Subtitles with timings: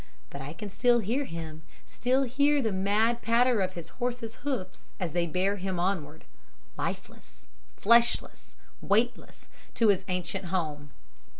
[0.31, 4.93] But I can still hear him, still hear the mad patter of his horse's hoofs
[4.99, 6.23] as they bear him onward,
[6.75, 7.45] lifeless,
[7.77, 10.89] fleshless, weightless, to his ancient home.